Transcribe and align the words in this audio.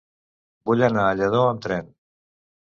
Vull 0.69 0.81
anar 0.87 1.05
a 1.09 1.13
Lladó 1.21 1.45
amb 1.53 1.63
tren. 1.69 1.95